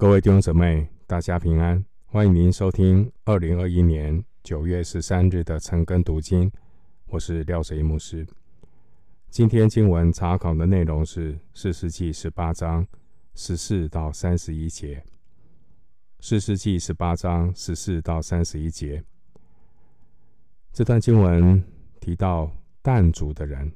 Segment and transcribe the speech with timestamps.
[0.00, 1.84] 各位弟兄姊妹，大家平安！
[2.06, 6.48] 欢迎您收听二零二一年九月十三日的晨更读经。
[7.06, 8.24] 我是廖水一牧师。
[9.28, 12.86] 今天经文查考的内容是四世纪十八章
[13.34, 15.02] 十四到三十一节。
[16.20, 19.02] 四世纪十八章十四到三十一节，
[20.72, 21.60] 这段经文
[21.98, 22.48] 提到
[22.82, 23.72] 但族的人，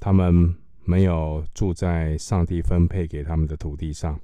[0.00, 0.52] 他们
[0.82, 4.18] 没有住在上帝分配给他们的土地上。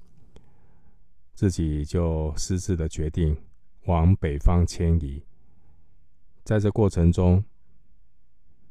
[1.40, 3.34] 自己就私自的决定
[3.86, 5.24] 往北方迁移，
[6.44, 7.42] 在这过程中，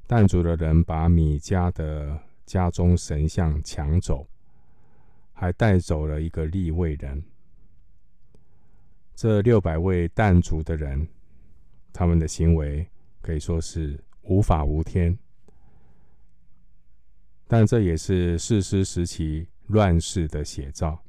[0.05, 4.27] 但族的人把米迦的家中神像抢走，
[5.33, 7.23] 还带走了一个立位人。
[9.15, 11.07] 这六百位但族的人，
[11.91, 12.87] 他们的行为
[13.19, 15.17] 可以说是无法无天，
[17.47, 21.03] 但这也是士师时期乱世的写照。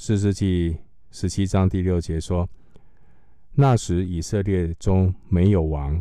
[0.00, 0.78] 四世纪
[1.10, 2.48] 十七章第六节说
[3.52, 6.00] ：“那时以色列中没有王，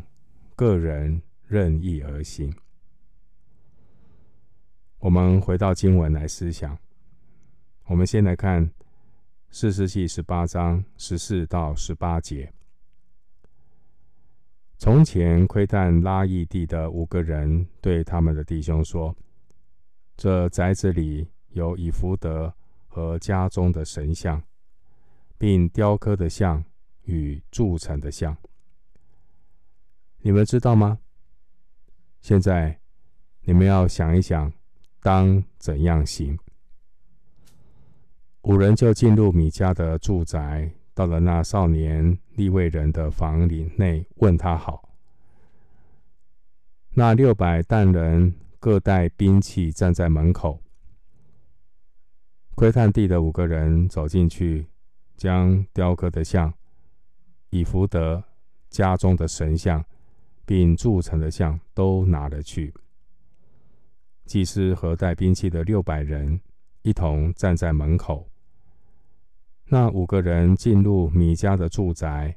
[0.56, 2.54] 个人任意而行。”
[5.02, 6.78] 我们回到经文来思想。
[7.88, 8.70] 我们先来看
[9.50, 12.54] 四世纪十八章十四到十八节。
[14.78, 19.16] 从前窥探拉亿地的五个人对他们的弟兄说
[20.16, 22.54] ：“这宅子里有以弗得。”
[22.98, 24.42] 和家中的神像，
[25.38, 26.66] 并雕刻的像
[27.04, 28.36] 与铸成的像，
[30.22, 30.98] 你们知道吗？
[32.22, 32.80] 现在
[33.42, 34.52] 你们要想一想，
[35.00, 36.40] 当怎样行？
[38.42, 44.90] 五人就进入米迦的住宅，到了那少年利未人的房里内，问他好。
[46.96, 50.60] 那六百但人各带兵器，站在门口。
[52.58, 54.66] 窥探地的五个人走进去，
[55.16, 56.52] 将雕刻的像、
[57.52, 58.24] 以弗得
[58.72, 59.86] 家中的神像，
[60.44, 62.74] 并铸成的像都拿了去。
[64.26, 66.42] 祭司和带兵器的六百人
[66.82, 68.28] 一同站在门口。
[69.66, 72.36] 那五个人进入米迦的住宅，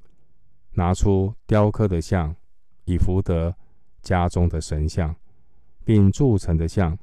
[0.73, 2.37] 拿出雕刻的像、
[2.85, 3.57] 以弗得
[4.03, 5.17] 家中的神像，
[5.83, 6.99] 并铸成的像。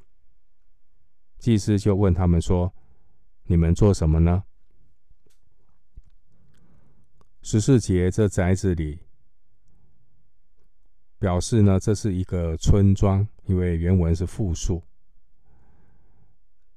[1.40, 2.72] 祭司就问他们说。
[3.50, 4.44] 你们做什么呢？
[7.40, 9.00] 十四节，这宅子里
[11.18, 14.82] 表示呢，这是一个村庄，因为原文是复数。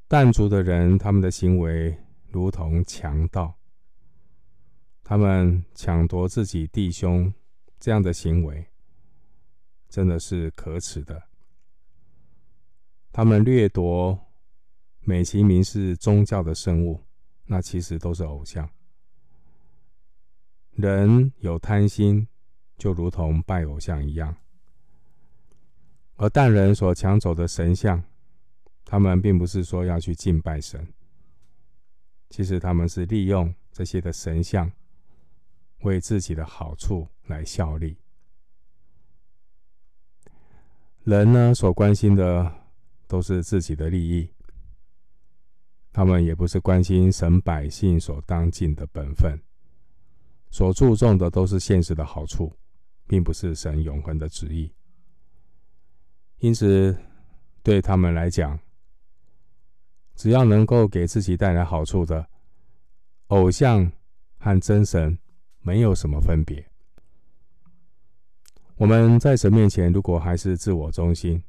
[0.07, 1.97] 但族的人，他们的行为
[2.29, 3.53] 如同强盗，
[5.03, 7.33] 他们抢夺自己弟兄，
[7.81, 8.65] 这样的行为
[9.89, 11.21] 真的是可耻的。
[13.11, 14.17] 他们掠夺。
[15.03, 17.01] 美其名是宗教的圣物，
[17.45, 18.69] 那其实都是偶像。
[20.71, 22.27] 人有贪心，
[22.77, 24.35] 就如同拜偶像一样。
[26.17, 28.03] 而但人所抢走的神像，
[28.85, 30.93] 他们并不是说要去敬拜神，
[32.29, 34.71] 其实他们是利用这些的神像，
[35.81, 37.97] 为自己的好处来效力。
[41.03, 42.53] 人呢，所关心的
[43.07, 44.29] 都是自己的利益。
[45.91, 49.37] 他们也不是关心神百姓所当尽的本分，
[50.49, 52.53] 所注重的都是现实的好处，
[53.07, 54.73] 并不是神永恒的旨意。
[56.37, 56.97] 因此，
[57.61, 58.57] 对他们来讲，
[60.15, 62.25] 只要能够给自己带来好处的
[63.27, 63.91] 偶像
[64.37, 65.17] 和真神
[65.59, 66.65] 没有什么分别。
[68.77, 71.43] 我们在神面前，如果还是自我中心，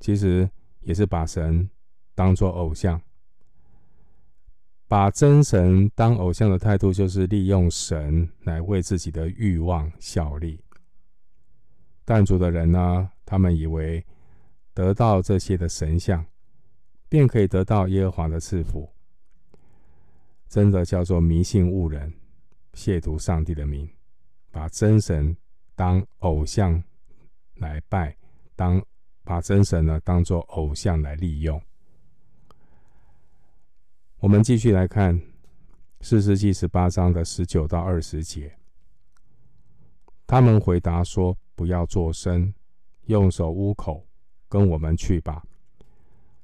[0.00, 1.70] 其实也是把神
[2.14, 3.00] 当作偶像。
[4.92, 10.62] 把真神当偶像的态度，就是利用神来为自己的欲望效力。
[12.04, 14.04] 但族的人呢，他们以为
[14.74, 16.22] 得到这些的神像，
[17.08, 18.86] 便可以得到耶和华的赐福。
[20.46, 22.12] 真的叫做迷信误人，
[22.74, 23.88] 亵渎上帝的名，
[24.50, 25.34] 把真神
[25.74, 26.84] 当偶像
[27.54, 28.14] 来拜，
[28.54, 28.84] 当
[29.24, 31.58] 把真神呢当做偶像来利用。
[34.22, 35.18] 我们继续来看
[36.00, 38.56] 《四世纪》十八章的十九到二十节。
[40.28, 42.54] 他们回答说：“不要作声，
[43.06, 44.06] 用手捂口，
[44.48, 45.42] 跟我们去吧。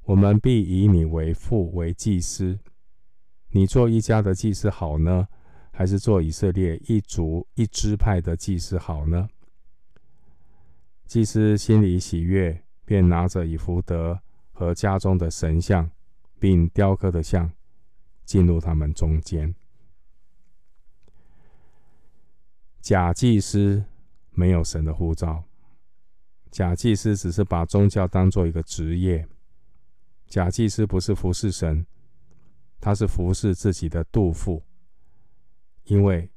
[0.03, 2.59] 我们必以你为父为祭司。
[3.51, 5.29] 你做一家的祭司好呢，
[5.71, 9.29] 还是做以色列一族一支派的祭司好呢？”
[11.07, 14.21] 祭司心里喜悦，便拿着以弗得
[14.51, 15.89] 和家中的神像，
[16.41, 17.49] 并雕刻的像。
[18.29, 19.55] 进入他们中间。
[22.83, 23.83] 假祭司
[24.33, 25.45] 没有神的护照，
[26.51, 29.27] 假祭司只是把宗教当做一个职业。
[30.27, 31.87] 假祭司不是服侍神，
[32.79, 34.63] 他是服侍自己的肚腹，
[35.85, 36.31] 因为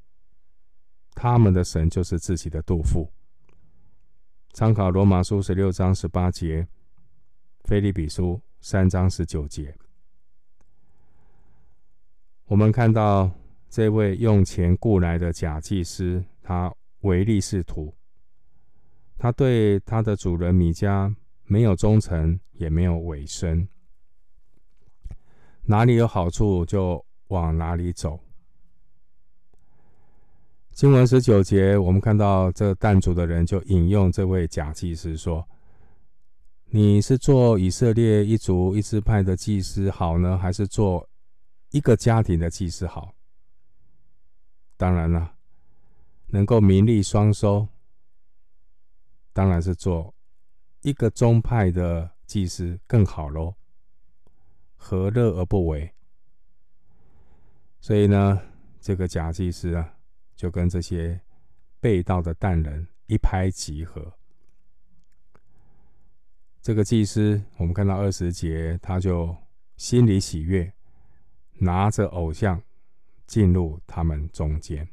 [1.10, 3.12] 他们的神就是自己的肚腹。
[4.54, 6.66] 参考罗马书十六章十八节，
[7.64, 9.76] 腓利比书三章十九节，
[12.46, 13.30] 我们看到
[13.70, 16.24] 这位用钱雇来的假祭司。
[16.44, 17.94] 他唯利是图，
[19.16, 23.68] 他对他的主人米迦没有忠诚，也没有委身，
[25.62, 28.18] 哪里有好处就往哪里走。
[30.72, 35.46] 经文十九节，我们看到这弹族的人就引用这位假祭司说
[36.70, 41.08] ：“你是做以色列一族一支派的祭司好呢，还是做
[41.72, 43.14] 一个家庭的祭司好？”
[44.78, 45.34] 当然了。
[46.34, 47.68] 能够名利双收，
[49.34, 50.14] 当然是做
[50.80, 53.54] 一个宗派的祭司更好喽，
[54.74, 55.92] 何乐而不为？
[57.82, 58.40] 所以呢，
[58.80, 59.94] 这个假祭司啊，
[60.34, 61.20] 就跟这些
[61.80, 64.14] 被盗的蛋人一拍即合。
[66.62, 69.36] 这个祭司，我们看到二十节，他就
[69.76, 70.72] 心里喜悦，
[71.62, 72.60] 拿着偶像
[73.28, 74.88] 进入他们中间。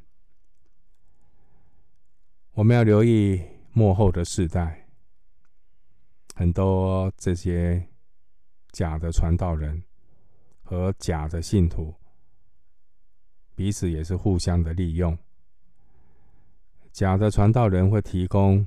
[2.52, 4.88] 我们要留意幕后的世代，
[6.36, 7.84] 很多这些
[8.70, 9.82] 假的传道人
[10.62, 11.92] 和假的信徒，
[13.56, 15.18] 彼此也是互相的利用。
[16.92, 18.64] 假的传道人会提供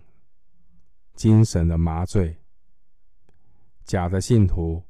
[1.14, 2.36] 精神的麻醉，
[3.86, 4.84] 假的信徒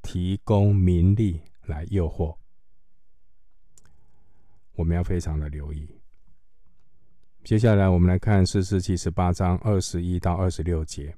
[0.00, 2.36] 提供名利来诱惑。
[4.74, 5.88] 我们要非常的留意。
[7.42, 11.16] 接下来，我们来看士师记十八章二十一到二十六节。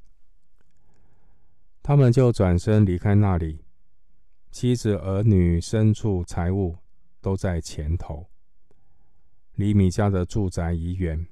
[1.82, 3.64] 他们就转身离开那里，
[4.52, 6.76] 妻子、儿女、牲畜、财物
[7.20, 8.28] 都在前头，
[9.54, 11.26] 离米迦的住宅已远。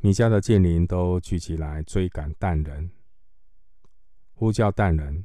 [0.00, 2.90] 米迦的近邻都聚集来追赶但人，
[4.34, 5.24] 呼叫但人。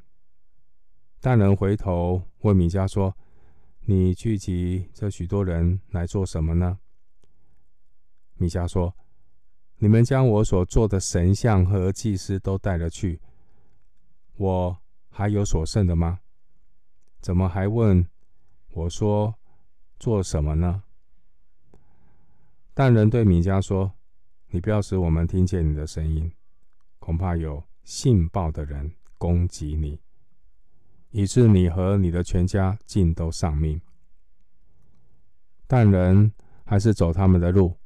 [1.25, 3.15] 但人回头问米迦说
[3.87, 6.77] ：“你聚集这许多人来做什么呢？”
[8.35, 8.93] 米迦说
[9.79, 13.21] ：“你们将我所做的神像和祭司都带了去，
[14.35, 14.77] 我
[15.07, 16.19] 还有所剩的吗？
[17.21, 18.05] 怎么还问
[18.73, 19.33] 我说
[19.97, 20.83] 做什么呢？”
[22.75, 23.93] 但人对米迦说
[24.51, 26.29] ：“你不要使我们听见你的声音，
[26.99, 30.01] 恐怕有信报的人攻击你，
[31.13, 33.79] 以致你和你的全家尽都丧命。”
[35.65, 36.33] 但人
[36.65, 37.77] 还是走他们的路。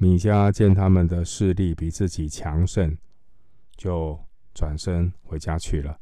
[0.00, 2.96] 米迦见他们的势力比自己强盛，
[3.76, 4.16] 就
[4.54, 5.98] 转身回家去了。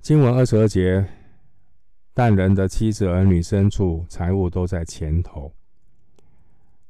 [0.00, 1.06] 经文二十二节，
[2.14, 5.54] 但人的妻子、儿女、牲畜、财物都在前头，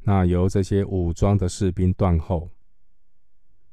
[0.00, 2.50] 那由这些武装的士兵断后，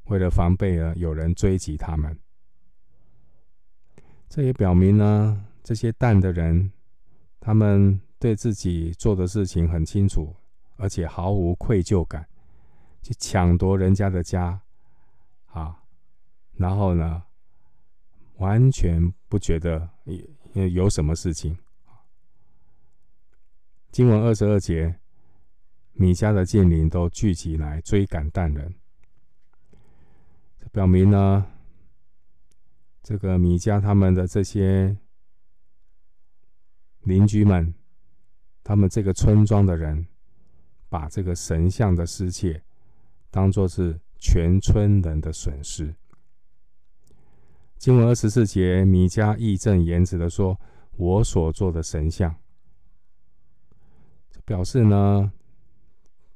[0.05, 2.17] 为了防备了有人追击他们。
[4.33, 6.71] 这也表明呢，这些蛋的人，
[7.41, 10.33] 他们对自己做的事情很清楚。
[10.77, 12.25] 而且毫无愧疚感，
[13.03, 14.59] 去抢夺人家的家，
[15.51, 15.83] 啊，
[16.53, 17.21] 然后呢，
[18.37, 19.87] 完全不觉得
[20.53, 21.55] 有有什么事情。
[23.91, 24.97] 经文二十二节，
[25.91, 28.73] 米迦的近邻都聚集来追赶蛋人，
[30.57, 31.45] 这表明呢，
[33.03, 34.97] 这个米迦他们的这些
[37.03, 37.73] 邻居们，
[38.63, 40.07] 他们这个村庄的人。
[40.91, 42.61] 把这个神像的失窃
[43.29, 45.95] 当作是全村人的损失。
[47.77, 50.59] 经文二十四节，米迦义正言辞的说
[50.97, 52.35] ：“我所做的神像，
[54.43, 55.31] 表示呢，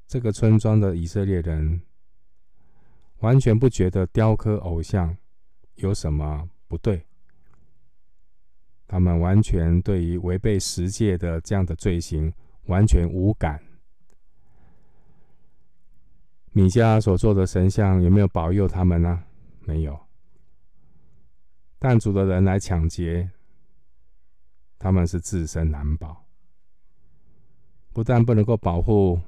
[0.08, 1.82] 这个村庄的以色列人
[3.20, 5.18] 完全不觉得雕刻偶像
[5.74, 7.06] 有什么不对，
[8.88, 12.32] 他们完全对于违背十诫的这样的罪行
[12.66, 13.62] 完全无感。”
[16.52, 19.24] 米迦所做的神像有没有保佑他们呢？
[19.66, 20.00] 没有。
[21.78, 23.30] 但族的人来抢劫，
[24.80, 26.26] 他们是自身难保。
[27.92, 29.20] 不但不能够保护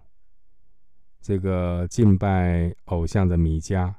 [1.22, 3.94] 这个敬拜偶像的米迦，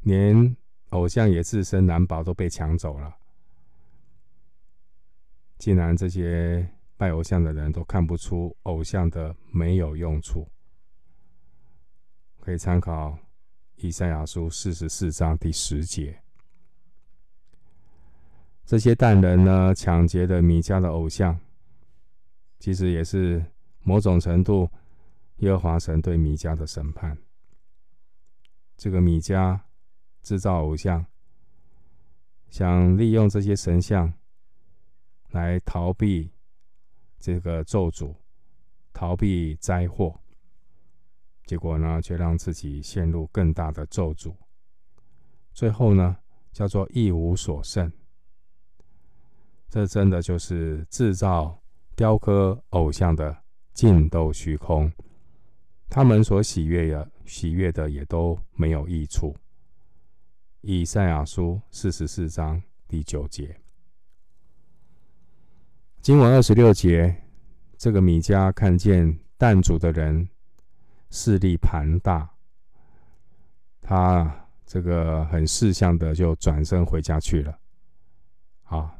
[0.00, 0.56] 连
[0.94, 3.12] 偶像也自身难保，都被抢走了。
[5.58, 10.48] 竟然这些拜偶像的人都看不出偶像的没有用处，
[12.38, 13.18] 可以参考
[13.74, 16.20] 以赛亚书四十四章第十节。
[18.64, 21.38] 这些但人呢，抢劫了米迦的偶像，
[22.60, 23.44] 其实也是
[23.82, 24.70] 某种程度
[25.38, 27.18] 耶和华神对米迦的审判。
[28.76, 29.58] 这个米迦
[30.24, 31.04] 制造偶像，
[32.48, 34.12] 想利用这些神像
[35.30, 36.32] 来逃避
[37.20, 38.14] 这个咒诅，
[38.94, 40.18] 逃避灾祸，
[41.44, 44.34] 结果呢，却让自己陷入更大的咒诅。
[45.52, 46.16] 最后呢，
[46.52, 47.92] 叫做一无所剩。
[49.68, 51.60] 这真的就是制造、
[51.94, 53.36] 雕刻偶像的
[53.74, 54.90] 尽都虚空，
[55.90, 59.36] 他们所喜悦的、喜悦的也都没有益处。
[60.66, 63.60] 以赛亚书四十四章第九节，
[66.00, 67.14] 经文二十六节，
[67.76, 70.26] 这个米迦看见但主的人
[71.10, 72.30] 势力庞大，
[73.82, 77.58] 他这个很识相的就转身回家去了。
[78.62, 78.98] 啊。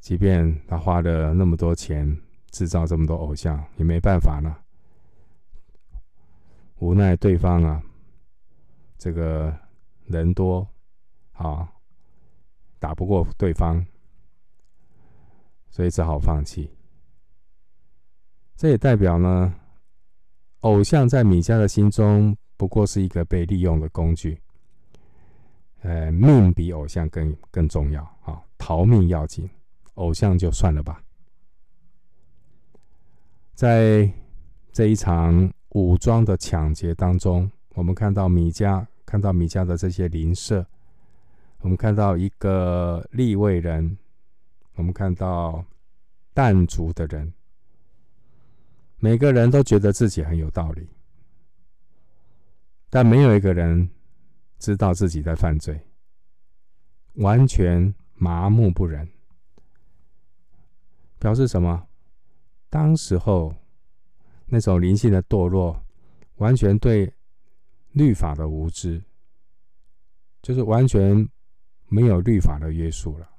[0.00, 4.64] 即便他花了那么多钱制造这么多偶像，也没办法了。
[6.80, 7.80] 无奈对方啊，
[8.98, 9.56] 这个
[10.06, 10.66] 人多，
[11.32, 11.72] 啊，
[12.78, 13.84] 打不过对方，
[15.70, 16.70] 所以只好放弃。
[18.56, 19.54] 这也代表呢，
[20.60, 24.40] 偶像在米迦的心中不过是一个被利用的工具。
[25.82, 29.48] 呃，命比偶像更更重要啊，逃命要紧。
[29.94, 31.00] 偶像就算了吧。
[33.54, 34.10] 在
[34.72, 40.66] 这一场武装的抢劫当中，我们看到米迦，看到米迦的这些邻舍，
[41.60, 43.96] 我们看到一个立位人，
[44.74, 45.64] 我们看到
[46.32, 47.32] 但族的人，
[48.98, 50.88] 每个人都觉得自己很有道理，
[52.90, 53.90] 但没有一个人
[54.58, 55.80] 知道自己在犯罪，
[57.14, 59.08] 完全麻木不仁。
[61.18, 61.86] 表示什么？
[62.68, 63.54] 当时候
[64.46, 65.82] 那种灵性的堕落，
[66.36, 67.14] 完全对
[67.94, 69.02] 律法的无知，
[70.42, 71.28] 就是完全
[71.88, 73.30] 没有律法的约束了。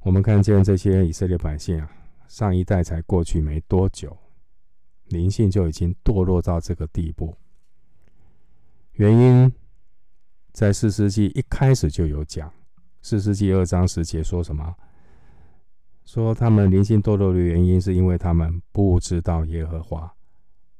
[0.00, 1.90] 我们看见这些以色列百姓啊，
[2.28, 4.16] 上一代才过去没多久，
[5.06, 7.34] 灵性就已经堕落到这个地步。
[8.92, 9.52] 原因
[10.52, 12.52] 在四世纪一开始就有讲，
[13.02, 14.74] 四世纪二章十节说什么？
[16.04, 20.15] 说他们灵性堕落的原因，是因为他们不知道耶和华，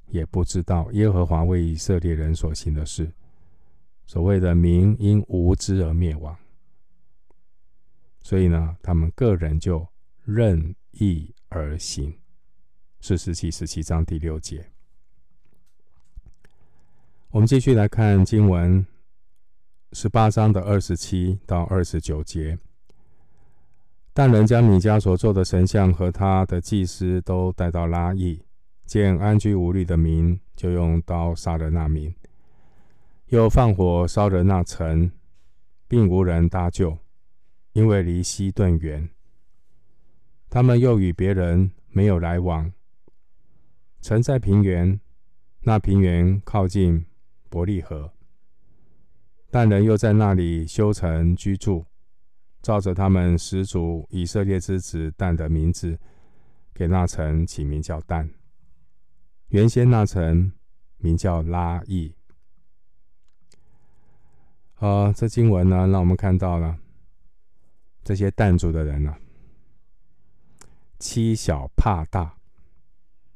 [0.08, 3.12] 也不知道耶和华为以色列人所行的事。
[4.04, 6.36] 所谓的民因无知而灭亡，
[8.20, 9.86] 所以呢，他们个人就
[10.24, 12.16] 任意而行。
[13.00, 14.70] 士师记十七章第六节。
[17.30, 18.86] 我们继续来看经文
[19.92, 22.58] 十八章的二十七到二十九节。
[24.14, 28.40] 但人将米迦所做的神像和他的祭司都带到拉亿，
[28.86, 32.14] 见安居无虑的民，就用刀杀了那民，
[33.26, 35.10] 又放火烧了那城，
[35.88, 36.96] 并无人搭救，
[37.72, 39.08] 因为离西顿远。
[40.48, 42.72] 他们又与别人没有来往。
[44.00, 45.00] 城在平原，
[45.62, 47.04] 那平原靠近
[47.50, 48.12] 伯利河。
[49.50, 51.84] 但人又在那里修城居住。
[52.62, 55.98] 照着他们始祖以色列之子但的名字，
[56.74, 58.28] 给那城起名叫但。
[59.48, 60.52] 原先那城
[60.98, 62.14] 名叫拉亿。
[64.74, 66.78] 啊，这经文呢，让我们看到了
[68.02, 69.18] 这些但族的人呢、啊，
[70.98, 72.36] 欺小怕大，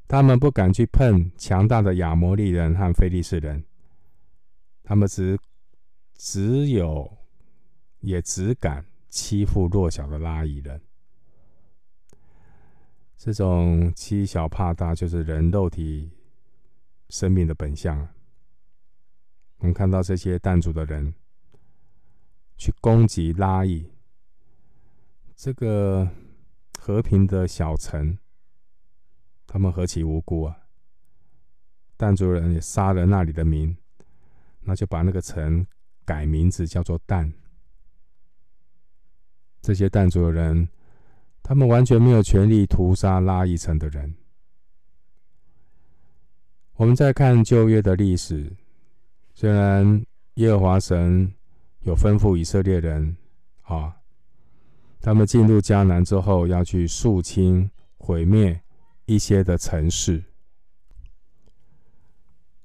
[0.07, 3.63] 他们不敢去碰强大的亚摩利人和非利士人，
[4.83, 5.39] 他们只
[6.15, 7.17] 只有
[7.99, 8.85] 也只敢。
[9.13, 10.81] 欺负弱小的拉伊人，
[13.23, 16.09] 这种欺小怕大，就是人肉体
[17.09, 17.95] 生命的本相。
[19.57, 21.13] 我们看到这些弹族的人
[22.57, 23.87] 去攻击拉伊
[25.35, 26.09] 这个
[26.79, 28.17] 和平的小城，
[29.45, 30.57] 他们何其无辜啊！
[31.97, 33.77] 弹族人也杀了那里的民，
[34.61, 35.63] 那就把那个城
[36.03, 37.31] 改名字叫做但。
[39.61, 40.67] 这些弹族的人，
[41.43, 44.15] 他们完全没有权利屠杀拉亿城的人。
[46.75, 48.51] 我们再看旧约的历史，
[49.33, 50.03] 虽然
[50.35, 51.31] 耶和华神
[51.81, 53.15] 有吩咐以色列人
[53.61, 53.95] 啊，
[54.99, 58.59] 他们进入迦南之后，要去肃清、毁灭
[59.05, 60.23] 一些的城市。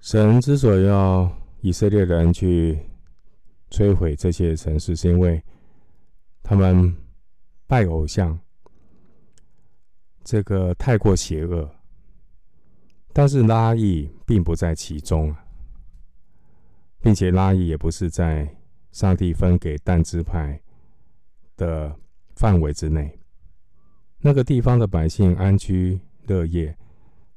[0.01, 1.31] 神之所以要
[1.61, 2.79] 以色列人去
[3.71, 5.43] 摧毁这些城市，是因为
[6.43, 6.97] 他们
[7.67, 8.39] 拜偶像，
[10.27, 11.71] 这个太过邪恶。
[13.13, 15.45] 但是拉亿并不在其中啊，
[17.01, 18.57] 并且拉亿也不是在
[18.91, 20.61] 上帝分给但支派
[21.57, 21.97] 的
[22.35, 23.19] 范围之内，
[24.19, 26.77] 那个地方的百姓安居乐业，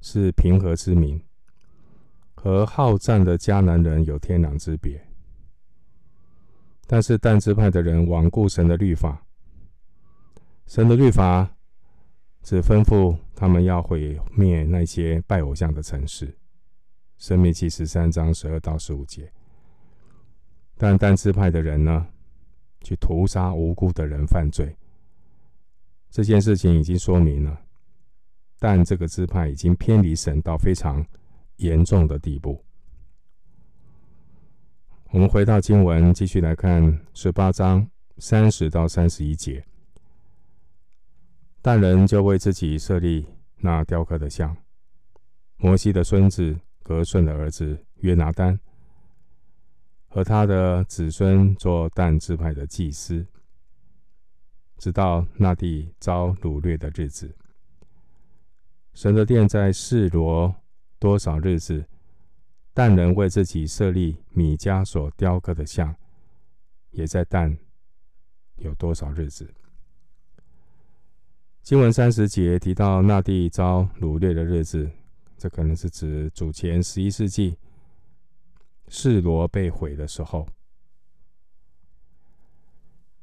[0.02, 1.22] 是平和之民，
[2.34, 5.00] 和好战的迦南人有天壤之别。
[6.88, 9.24] 但是但支派的人罔顾神的律法，
[10.66, 11.56] 神的律法
[12.42, 16.36] 只吩咐他们要毁灭那些拜偶像的城市。
[17.18, 19.32] 申命记十三章十二到十五节。
[20.78, 22.08] 但但支派的人呢，
[22.82, 24.74] 去屠杀无辜的人犯罪。
[26.10, 27.62] 这件事情已经说明了，
[28.58, 31.06] 但这个支派已经偏离神到非常
[31.58, 32.64] 严重的地步。
[35.12, 37.86] 我们回到经文，继续来看十八章
[38.18, 39.64] 三十到三十一节。
[41.62, 43.26] 但人就为自己设立
[43.58, 44.56] 那雕刻的像，
[45.58, 48.60] 摩西的孙子革顺的儿子约拿单
[50.08, 53.26] 和他的子孙做但支派的祭司。
[54.78, 57.36] 直到那地遭掳掠的日子，
[58.94, 60.56] 神的殿在示罗
[60.98, 61.86] 多少日子？
[62.74, 65.94] 但人为自己设立米迦所雕刻的像，
[66.92, 67.58] 也在但
[68.56, 69.54] 有多少日子？
[71.70, 74.90] 经文三十节提到那地遭掳掠的日子，
[75.38, 77.60] 这可能是指主前十一世纪
[78.88, 80.48] 示罗被毁的时候。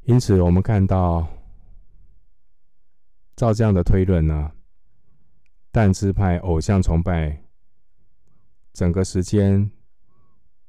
[0.04, 1.26] 因此，我们看到。
[3.34, 4.52] 照这样的推论呢，
[5.72, 7.42] 但支派偶像崇拜
[8.72, 9.68] 整个时间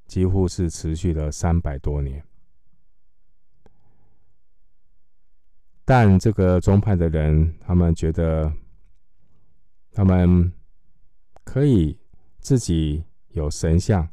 [0.08, 2.27] 几乎是持续了三百多年。
[5.90, 8.52] 但这个宗派的人，他们觉得
[9.94, 10.52] 他们
[11.46, 11.98] 可以
[12.40, 14.06] 自己有神像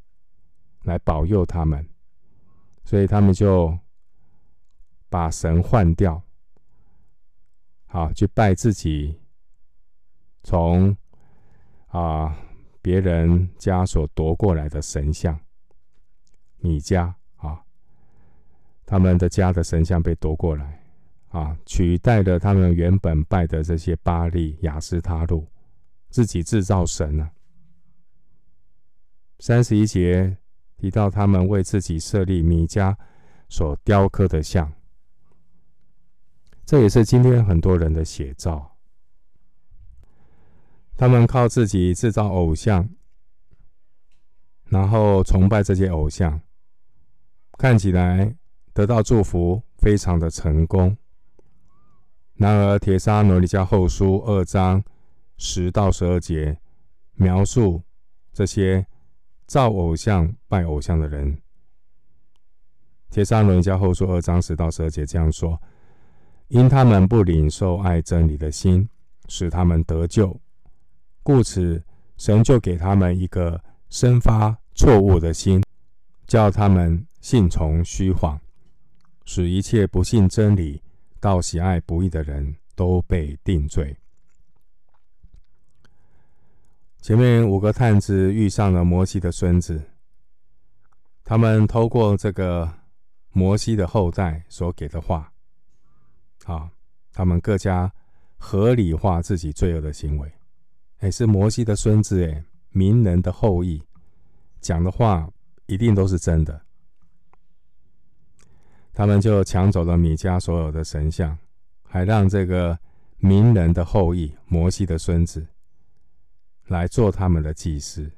[0.84, 1.84] 来保佑他们，
[2.84, 3.76] 所以他们就
[5.08, 6.22] 把神换掉。
[7.87, 9.20] 啊，去拜自己
[10.44, 10.96] 从
[11.88, 12.38] 啊
[12.80, 15.37] 别人家所夺过来的神像，
[16.58, 17.64] 米迦啊，
[18.87, 20.84] 他们的家的神像被夺过来
[21.35, 25.44] 啊，取代了他们原本拜的这些巴力、雅斯他路，
[26.09, 27.31] 自己制造神呢、啊。
[29.40, 30.37] 三十一节
[30.77, 32.94] 提到他们为自己设立米迦
[33.49, 34.73] 所雕刻的像。
[36.64, 38.77] 这也是今天很多人的写照。
[40.97, 42.88] 他们靠自己制造偶像，
[44.66, 46.40] 然后崇拜这些偶像，
[47.59, 48.37] 看起来
[48.73, 50.97] 得到祝福，非常的成功。
[52.37, 54.83] 然而，《帖撒罗尼迦后书》二章
[55.37, 56.59] 十到十二节
[57.14, 57.83] 描述
[58.33, 58.87] 这些
[59.47, 61.37] 造偶像、拜偶像的人，
[63.11, 65.61] 《帖撒罗尼迦后书》二章十到十二节这样说。
[66.49, 68.88] 因他们不领受爱真理的心，
[69.29, 70.38] 使他们得救，
[71.23, 71.83] 故此
[72.18, 75.62] 神就给他们一个生发错误的心，
[76.27, 78.38] 叫他们信从虚谎，
[79.25, 80.83] 使一切不信真理、
[81.24, 83.96] 到喜爱不义的人都被定罪。
[87.00, 89.82] 前面五个探子遇上了摩西的孙子，
[91.24, 92.70] 他们透过这个
[93.32, 95.32] 摩西的后代所给的话。
[96.44, 96.70] 啊，
[97.10, 97.90] 他们各家
[98.37, 100.30] 合理化自己罪恶的行为，
[100.98, 103.82] 哎，是摩西的孙子，哎，名人的后裔，
[104.60, 105.26] 讲的话
[105.64, 106.60] 一定都是真的。
[108.94, 111.37] 他们就抢走了米迦所有的神像，
[111.83, 112.78] 还让这个
[113.18, 115.46] 名人的后裔摩西的孙子
[116.68, 118.11] 来做他们的祭司，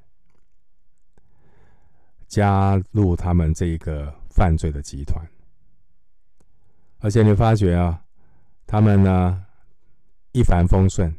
[2.29, 5.21] 加入他们这个犯罪的集团。
[6.99, 8.03] 而且你发觉啊。
[8.69, 9.47] 他们呢，
[10.33, 11.17] 一帆风顺，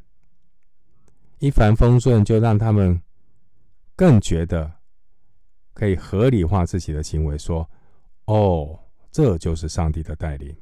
[1.40, 3.02] 一帆风顺就让他们
[3.96, 4.70] 更觉得
[5.74, 7.70] 可以合理化自己的行为，说
[8.28, 8.78] ：“哦，
[9.12, 10.56] 这就是上帝的带领。”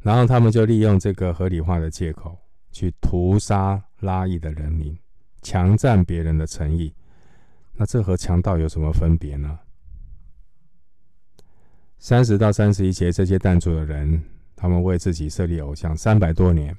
[0.00, 2.38] 然后他们就利用这个合理化的借口，
[2.72, 4.98] 去屠杀拉伊的人民，
[5.42, 6.94] 强占别人的诚意。
[7.72, 9.58] 那这和强盗有什么分别呢？
[11.98, 14.22] 三十到三十一节，这些但族的人。
[14.56, 16.76] 他们为自己设立偶像三百多年，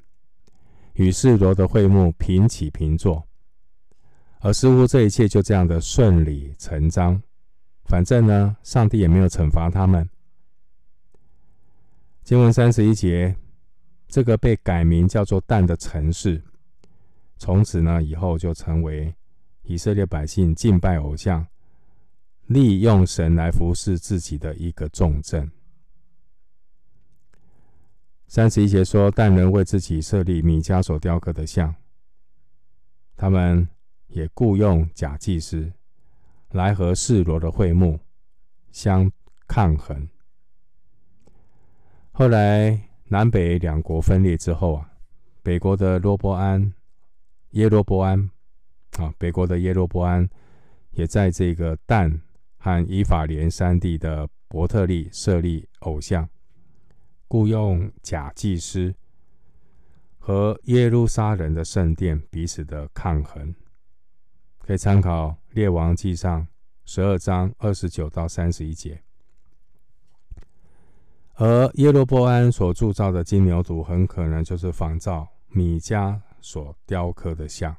[0.94, 3.28] 与示罗的会幕平起平坐，
[4.40, 7.20] 而似乎这一切就这样的顺理成章。
[7.86, 10.10] 反正呢，上帝也没有惩罚他们。
[12.24, 13.36] 经文三十一节，
[14.08, 16.42] 这个被改名叫做蛋的城市，
[17.38, 19.14] 从此呢以后就成为
[19.64, 21.46] 以色列百姓敬拜偶像、
[22.46, 25.52] 利用神来服侍自己的一个重镇。
[28.28, 31.76] 三十一节说，但人为自己设立米迦所雕刻的像，
[33.18, 33.68] 他们
[34.08, 35.70] 也雇用假祭司
[36.52, 38.00] 来和示罗的会幕
[38.72, 39.12] 相
[39.48, 40.08] 抗衡。
[42.12, 44.90] 后来南北两国分裂之后啊，
[45.42, 46.74] 北国的罗伯安、
[47.52, 48.30] 耶罗伯安
[48.98, 50.30] 啊，北国的耶罗伯安
[50.92, 52.22] 也在这个但
[52.58, 56.30] 和以法莲山地的伯特利设立偶像。
[57.28, 58.94] 雇用假祭司
[60.20, 63.56] 和耶路撒冷的圣殿彼此的抗衡，
[64.66, 66.42] 可以参考《列王记上》
[66.86, 69.02] 十二章二十九到三十一节。
[71.36, 77.76] 而耶罗波安所铸造的金牛犊，很可能就是仿照米迦所雕刻的像。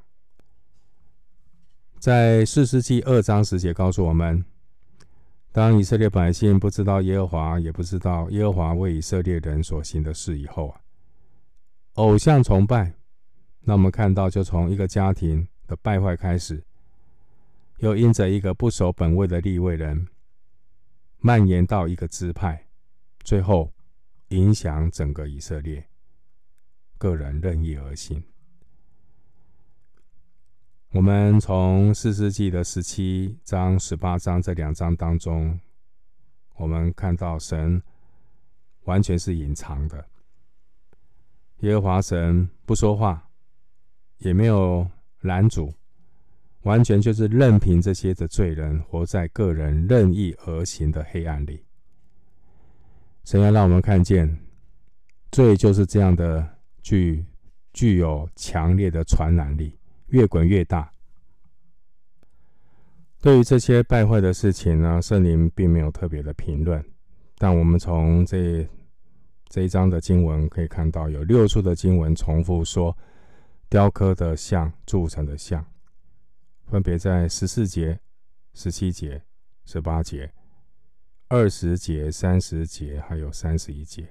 [1.99, 4.45] 在四世纪二章十节告诉我们。
[5.55, 10.81] 当以色列百姓不知道耶和华，也不知道耶和华为以色列人所行的事以后啊，
[11.97, 12.95] 偶像崇拜，
[13.61, 16.64] 那我们看到就从一个家庭的败坏开始，
[17.78, 20.06] 又因着一个不守本位的立位人，
[21.18, 22.66] 蔓延到一个支派，
[23.24, 23.72] 最后
[24.28, 25.88] 影响整个以色列，
[26.98, 28.22] 个人任意而行。
[30.90, 35.58] 我们从四世纪的十七章、十八章这两章当中，
[36.56, 37.82] 我们看到神
[38.85, 40.06] 完全是隐藏的。
[41.61, 43.30] 耶和华神不说话，
[44.18, 44.87] 也没有
[45.20, 45.72] 拦阻，
[46.62, 51.64] 完全就是任凭这些的罪人活在个人任意而行的黑暗里。
[53.25, 54.38] 神要让我们看见，
[55.31, 56.48] 罪就是这样的
[56.83, 57.25] 具
[57.72, 59.79] 具有强烈的传染力。
[60.09, 60.92] 越滚越大。
[63.22, 66.85] 对于这些败坏的事情呢，圣灵并没有特别的评论。
[67.38, 68.68] 但我们从这
[69.48, 72.94] 这一章的经文可以看到，有六处的经文重复说
[73.70, 75.64] “雕刻的像”、“铸成的像”，
[76.72, 78.00] 分别在十四节、
[78.54, 79.22] 十七节、
[79.66, 80.32] 十八节、
[81.28, 84.08] 二十节、三十节，还有三十一节。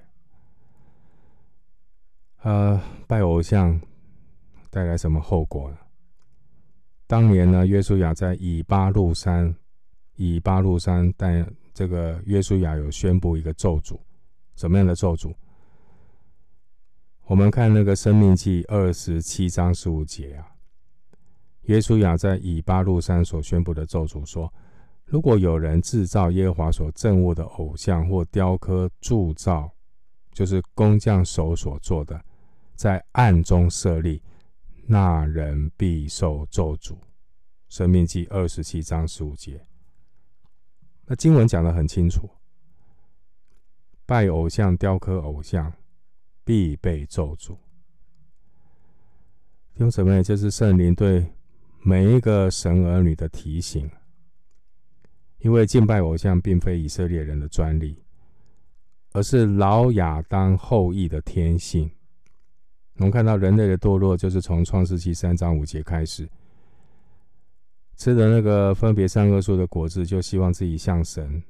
[2.42, 3.80] 呃，拜偶像
[4.70, 5.78] 带来什么后果呢？
[7.08, 9.56] 当年呢，约书亚在以巴路山，
[10.14, 11.44] 以巴路山，但
[11.74, 13.98] 这个约书亚有宣布一个咒诅，
[14.54, 15.34] 什么样的咒诅？
[17.24, 20.51] 我们看那个《生命记》二十七章十五节啊，
[21.66, 24.52] 耶稣亚在以巴路山所宣布的咒诅说：
[25.04, 29.70] 如果有人制造耶和华所憎恶的偶像或雕刻铸造，
[30.32, 32.24] 就是工匠手所做的，
[32.74, 34.22] 在暗中设立。
[34.84, 36.96] 那人必受咒诅。
[37.68, 39.64] 申命记二十七章十五节。
[41.06, 42.28] 那经文讲得很清楚，
[44.04, 45.72] 拜偶像、雕刻偶像，
[46.44, 47.56] 必被咒诅。
[49.76, 50.22] 用什么？
[50.22, 51.32] 就是圣灵对
[51.82, 53.90] 每一个神儿女的提醒。
[55.38, 58.00] 因为敬拜偶像并非以色列人的专利，
[59.10, 61.90] 而是老亚当后裔的天性。
[62.98, 66.28] 我们看到人类的堕落，就是从创世纪三章五节开始，
[67.96, 71.42] 吃的那个分别善恶树的果子，就希望自己像神，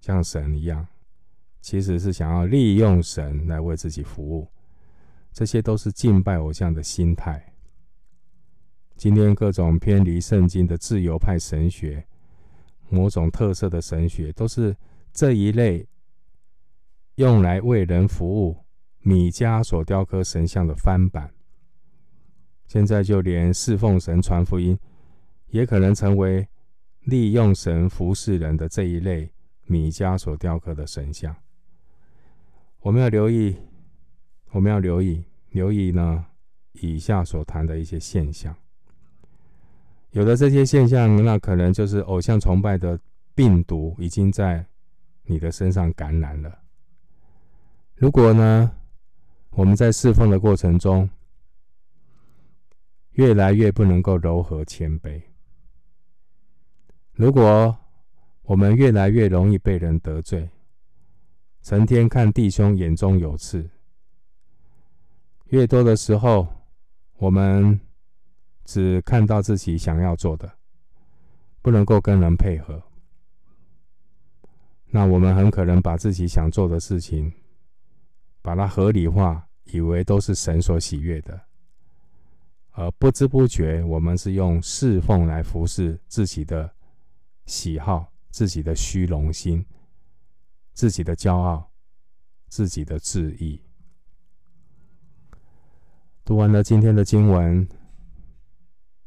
[0.00, 0.86] 像神一样，
[1.62, 4.46] 其实是想要利用神来为自己服务。
[5.32, 7.53] 这些都是敬拜偶像的心态。
[8.96, 12.06] 今天各种偏离圣经的自由派神学，
[12.88, 14.76] 某种特色的神学，都是
[15.12, 15.86] 这一类
[17.16, 18.56] 用来为人服务。
[19.06, 21.30] 米迦所雕刻神像的翻版，
[22.66, 24.78] 现在就连侍奉神传福音，
[25.48, 26.48] 也可能成为
[27.00, 29.30] 利用神服侍人的这一类
[29.64, 31.36] 米迦所雕刻的神像。
[32.80, 33.54] 我们要留意，
[34.52, 36.24] 我们要留意，留意呢，
[36.72, 38.56] 以下所谈的一些现象。
[40.14, 42.96] 有了这些现象，那可能就是偶像崇拜的
[43.34, 44.64] 病毒已经在
[45.24, 46.56] 你的身上感染了。
[47.96, 48.70] 如果呢，
[49.50, 51.10] 我们在侍奉的过程中，
[53.14, 55.20] 越来越不能够柔和谦卑。
[57.14, 57.76] 如果
[58.42, 60.48] 我们越来越容易被人得罪，
[61.60, 63.68] 成天看弟兄眼中有刺。
[65.46, 66.46] 越多的时候，
[67.16, 67.80] 我们
[68.64, 70.50] 只看到自己想要做的，
[71.62, 72.82] 不能够跟人配合。
[74.86, 77.32] 那我们很可能把自己想做的事情，
[78.40, 81.40] 把它合理化，以为都是神所喜悦的，
[82.70, 86.72] 而不知不觉，我们是用侍奉来服侍自己的
[87.46, 89.66] 喜好、自己的虚荣心、
[90.72, 91.70] 自己的骄傲、
[92.48, 93.60] 自己的志意。
[96.24, 97.68] 读完了今天的经文，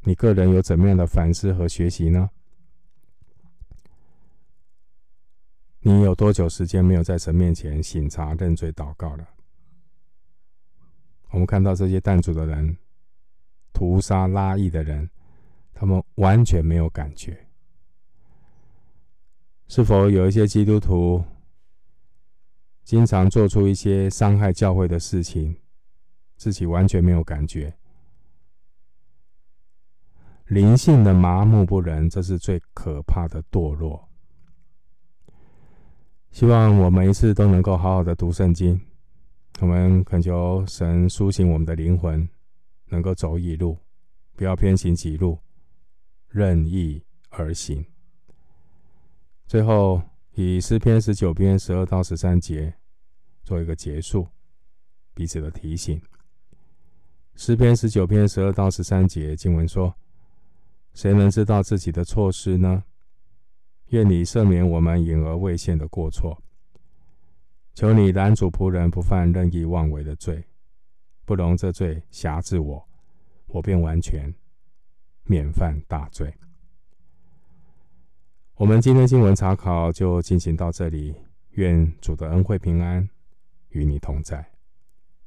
[0.08, 2.30] 你个人有怎么样的反思和学习呢？
[5.80, 9.28] 你有多久时间没有在神面前省察、认罪、祷告了？
[11.28, 12.78] 我们看到这些弹主的人，
[13.74, 15.10] 屠杀拉役的人，
[15.74, 17.46] 他们完全没有感觉。
[19.66, 21.22] 是否有一些基督徒
[22.82, 25.54] 经常做出一些伤害教会的事情，
[26.38, 27.77] 自己完全没有感觉？
[30.48, 34.08] 灵性的麻木不仁，这是最可怕的堕落。
[36.30, 38.80] 希望我每一次都能够好好的读圣经。
[39.60, 42.26] 我们恳求神苏醒我们的灵魂，
[42.86, 43.76] 能够走一路，
[44.36, 45.38] 不要偏行己路，
[46.28, 47.84] 任意而行。
[49.46, 50.00] 最后
[50.32, 52.72] 以诗篇十九篇十二到十三节
[53.42, 54.26] 做一个结束，
[55.12, 56.00] 彼此的提醒。
[57.34, 59.94] 诗篇十九篇十二到十三节经文说
[60.98, 62.82] ：“谁能知道自己的错失呢？”
[63.90, 66.42] 愿你赦免我们隐而未现的过错，
[67.72, 70.44] 求你拦阻仆人不犯任意妄为的罪，
[71.24, 72.84] 不容这罪辖制我，
[73.46, 74.34] 我便完全
[75.22, 76.34] 免犯大罪。
[78.56, 81.14] 我们今天经文查考就进行到这里，
[81.50, 83.08] 愿主的恩惠平安
[83.68, 84.57] 与你同在。